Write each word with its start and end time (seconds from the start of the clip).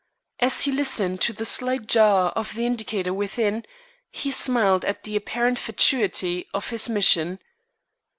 As 0.39 0.63
he 0.63 0.71
listened 0.71 1.21
to 1.21 1.31
the 1.31 1.45
slight 1.45 1.85
jar 1.85 2.31
of 2.31 2.55
the 2.55 2.65
indicator 2.65 3.13
within, 3.13 3.63
he 4.09 4.31
smiled 4.31 4.83
at 4.83 5.03
the 5.03 5.15
apparent 5.15 5.59
fatuity 5.59 6.47
of 6.55 6.71
his 6.71 6.89
mission. 6.89 7.37